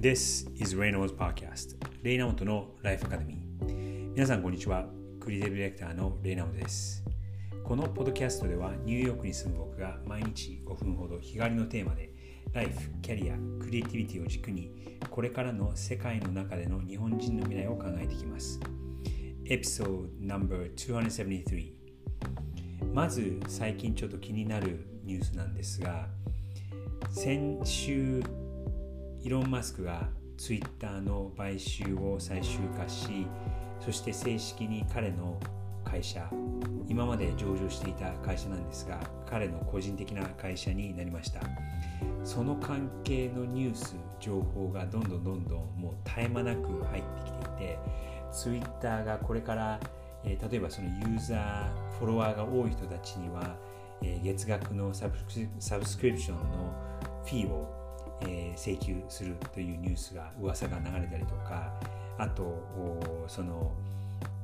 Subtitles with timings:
[0.00, 1.74] This is Reynolds Podcast
[2.04, 4.86] レイナモトのライフアカデミー皆さんこんにちは。
[5.18, 7.02] クリエイティブディレクターのレイナモトです。
[7.64, 12.12] このポッドキャストではニューヨークに住む僕が毎日5分ほど日帰りのテーマで
[12.52, 14.70] ライフ、キャリア、クリエイティビティを軸に
[15.10, 18.60] これからの世界の中での日本人の未来を考えていきます。
[19.46, 21.72] エピソード No.273
[22.94, 26.06] まず最近ちょっと気になるニュースなんですが
[27.10, 28.22] 先週
[29.22, 33.26] イロン・マスクがツイッターの買収を最終化し
[33.80, 35.38] そして正式に彼の
[35.84, 36.28] 会社
[36.88, 41.40] 今まで上場していた会社なんですが彼の個人的な会社になりました。
[42.24, 47.78] その関係のニュース情報がどんどんどんどんもう絶え間なく入ってきていて
[48.32, 49.80] ツイッターがこれから、
[50.24, 53.56] えー、例えばそのユーザーフォロワーが多い人たちには、
[54.02, 55.16] えー、月額のサブ
[55.86, 56.74] スクリプションの
[57.24, 57.77] フィーを
[58.22, 61.72] えー、請求するというニュースが噂が流れたりとか
[62.18, 63.72] あとその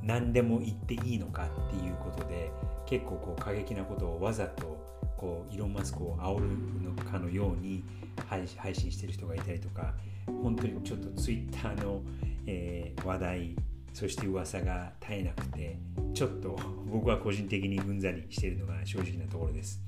[0.03, 2.51] 何でも言っていいのかっていうことで
[2.87, 4.85] 結構こう過激なことをわざと
[5.17, 6.49] こうイーロン・マスクを煽る
[6.83, 7.83] のかのように
[8.27, 9.95] 配信してる人がいたりとか
[10.43, 12.03] 本当にちょっとツイッターの、
[12.47, 13.57] えー、話題
[13.95, 15.79] そして噂が絶えなくて
[16.13, 19.81] ちょっと僕は個人的にうんざりしているのが正直なところです。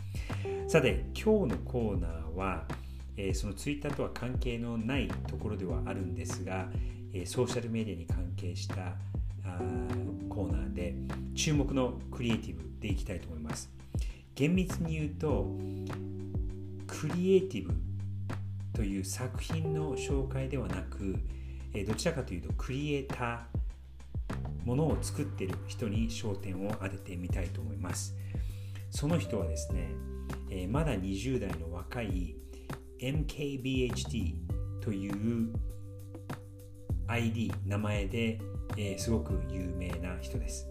[0.68, 2.64] さて今日のコーナーは
[3.16, 6.68] えそのツイッターとは関係のないところではあるんですが、
[7.12, 8.94] えソーシャルメディアに関係した
[9.44, 9.60] あ
[10.28, 10.94] コーナーで
[11.34, 13.70] 注目のクリエイティブでいきたいと思います。
[14.34, 15.46] 厳密に言うと
[16.86, 17.74] クリエイティブ
[18.74, 21.16] という作品の紹介ではなく、
[21.72, 28.14] えどちらかというとクリエイターものを作ってる人に焦点を当ててみたいと思います。
[28.90, 29.88] その人はですね、
[30.50, 32.34] えまだ20代の若い
[33.00, 34.34] MKBHD
[34.80, 35.52] という
[37.08, 38.40] ID 名前で、
[38.76, 40.66] えー、すごく有名な人です。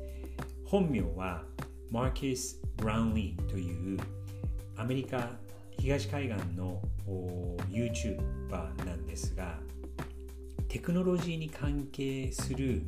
[0.66, 1.44] 本名は
[1.91, 4.00] マーキス・ブラウンリーという
[4.75, 5.31] アメリカ
[5.77, 6.81] 東海岸の
[7.69, 9.59] YouTuber なんですが
[10.67, 12.81] テクノロジーに関係する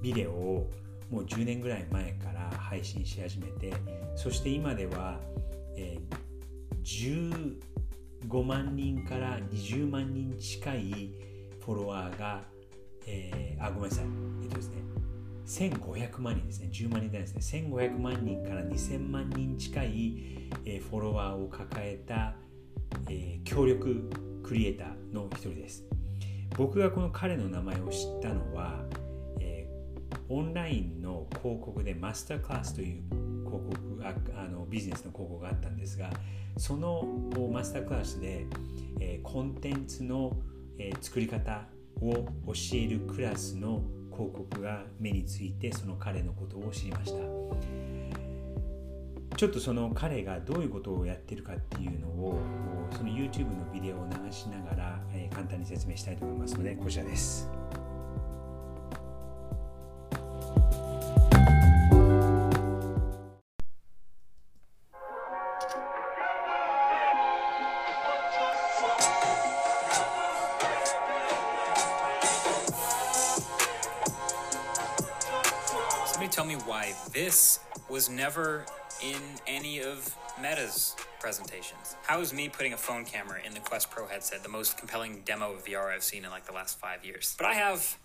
[0.00, 0.70] ビデオを
[1.10, 3.74] もう10年ぐらい前から配信し始めて
[4.16, 5.18] そして今では、
[5.76, 7.58] えー、
[8.26, 11.12] 5万人から20万人近い
[11.64, 12.42] フォロワーが、
[13.06, 14.04] えー、あ、ごめんなさい。
[14.42, 14.82] えっとですね、
[15.46, 17.40] 1500万人ですね、10万人ですね、
[17.70, 22.34] 1500万人から2000万人近い、えー、フォロワーを抱えた、
[23.08, 24.10] えー、協力
[24.42, 25.84] クリエイターの一人です。
[26.56, 28.84] 僕がこの彼の名前を知ったのは、
[29.40, 36.10] えー、オンラインの広告でマスタークラスという広告ああのビジネスの広告があったんですが、
[36.56, 37.06] その
[37.52, 38.46] マスタークラスで、
[39.00, 40.36] えコンテンツの、
[40.78, 41.66] え作り方
[42.00, 42.26] を教
[42.74, 43.82] えるクラスの
[44.12, 47.18] 広告が目についてその彼のことを知りました。
[49.36, 52.40] ちょっとその彼がどういうことをやってるかっていうのを
[52.90, 57.48] その YouTube のビデオを流しながら、え簡単に説明したいと思いますのでこちらです。
[77.13, 78.65] This was never
[79.01, 81.95] in any of Meta's presentations.
[82.03, 85.21] How is me putting a phone camera in the Quest Pro headset the most compelling
[85.25, 87.35] demo of VR I've seen in like the last five years?
[87.37, 87.97] But I have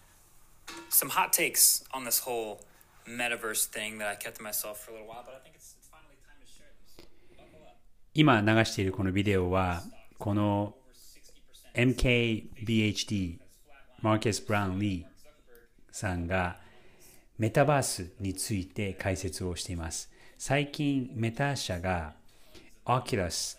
[0.89, 2.61] some hot takes on this whole
[3.09, 5.75] metaverse thing that I kept to myself for a little while, but I think it's,
[5.79, 7.07] it's finally time to share this.
[8.15, 9.83] 今流しているこのビデオは
[10.19, 10.75] この
[11.75, 13.39] MKBHD
[14.03, 15.05] マーケス・ブラウン・リー
[15.93, 16.57] さんが
[17.44, 20.10] メタバースについて解説をしています。
[20.38, 22.14] 最近、メタ社が
[22.86, 23.58] Oculus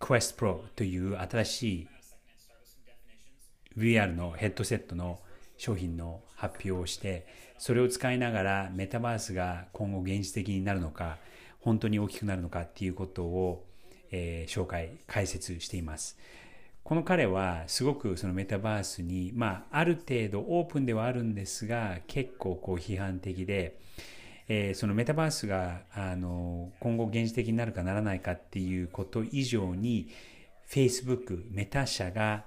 [0.00, 1.88] Quest Pro という新しい
[3.78, 5.20] VR のヘッドセットの
[5.58, 7.24] 商品の発表をして、
[7.56, 11.18] それを使いながらメタバースが今後現実的になるのか、
[11.60, 13.64] 本当に大きくなるのかっていうことを、
[14.10, 16.18] えー、紹介、解説しています。
[16.82, 23.78] この彼はすごくそのメタバースに、まあ、ある程度オープンではあるんですが結構こう批判的で、
[24.48, 30.08] えー、そのメタバースがあの今後現実的になるかならないかっていうこと以上に
[30.68, 32.44] Facebook メタ社が、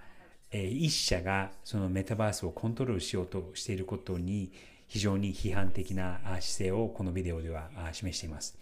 [0.51, 4.51] えー、一社がそのメタバースをコントロールしようとしていることに
[4.87, 8.57] 非常に批判的な姿勢をこのビデオでは示しています。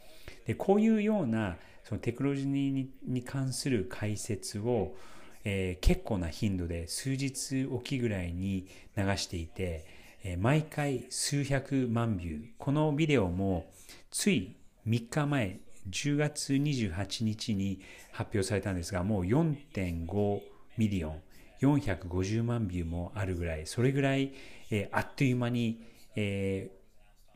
[0.45, 4.95] でこういうようなそのテクノロジーに関する解説を
[5.43, 9.85] えー、結構な頻度で数日おきぐらいに流していて、
[10.23, 12.41] えー、毎回数百万ビュー。
[12.57, 13.71] このビデオも
[14.09, 14.55] つい
[14.87, 15.59] 3日前、
[15.89, 20.41] 10月28日に発表されたんですが、もう4.5
[20.77, 21.21] million、
[21.61, 24.33] 450万ビューもあるぐらい、それぐらい、
[24.69, 25.81] えー、あっという間に、
[26.15, 26.81] えー、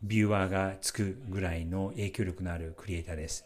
[0.03, 3.45] ビューワーがつくぐらいの影響力のあるクリエイターです。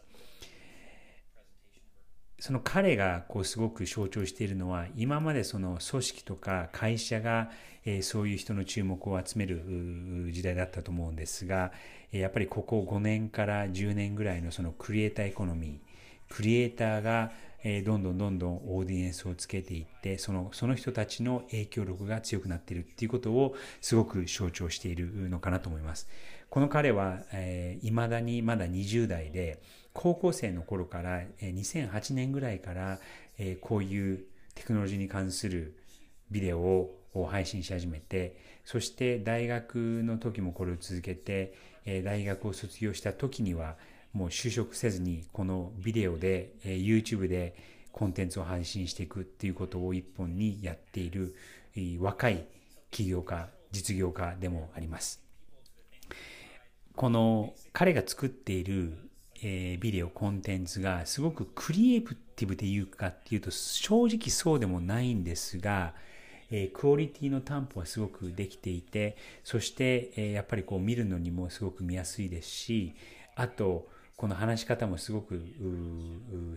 [2.39, 7.51] その彼がこうすごく象徴しているのは今までその組織とか会社が、
[7.85, 11.71] えそういう人の注目を集める時代だったと思うんですが
[12.11, 17.31] やっぱりここ5年から10年ぐらいのそのクリエイターエコノミークリエイターが
[17.63, 26.07] えどんどんどんどんオーディエンスをつけていってそのその人たちの影響力が強くなっているっていうことをすごく象徴しているのかなと思います。
[26.49, 29.61] この彼は、えー、未だにまだ20代で
[29.93, 32.99] 高校生の頃から、えー、2008年ぐらいから、
[33.37, 34.23] えー、こういう
[34.55, 35.75] テクノロジーに関する
[36.31, 41.53] ビデオを配信し始めてそして大学の時もこれを続けて、
[41.85, 43.77] えー、大学を卒業した時には
[44.13, 47.55] もう就職せずにこのビデオで、えー、YouTube で
[47.91, 51.35] コンテンツを配信していくっていうことを一本にやっている、
[51.75, 52.45] えー、若い
[52.91, 55.21] 起業家実業家でもあります。
[56.95, 58.97] この彼が作っている、
[59.41, 65.93] えー、ビデオコンテンツがすごくクリエイティブで言うかっていうと正直そうでもないんですが、
[66.51, 69.15] えー、クオリティの担保はすごくできていて
[69.45, 72.93] そして、えー、やっぱりこう見るのにもすごく見やすいですし
[73.35, 73.87] あと
[74.19, 75.41] この話し方もすごく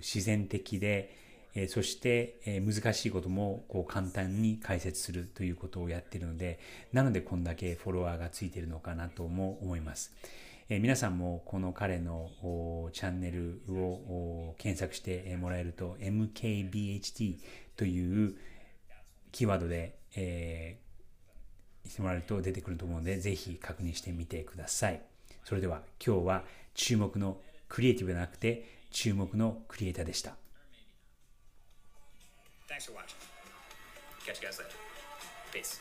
[0.01, 1.15] 自然的で、
[1.55, 6.59] えそして、え難しいこともこう簡単に解説するということをやっているので、
[6.93, 10.13] なのでこんだけフォロワーがついているのかなとも思います。
[10.69, 12.31] え皆さんもこの彼の
[12.93, 17.37] チャンネルを検索してもらえると MKBHT
[17.77, 18.35] という
[19.31, 25.01] キーワードで、えー、してもらえると出てくると思うので、ぜひ確認してみてください。
[25.45, 26.45] それでは今日は
[26.75, 27.39] 注目の
[27.73, 30.37] クリエイティブではなくて注目のクリエイターでした。
[32.69, 33.17] Thanks for watching.
[34.27, 34.77] Catch you guys later.
[35.55, 35.81] Peace.